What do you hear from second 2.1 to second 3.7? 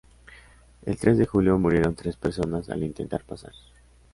personas al intentar pasar.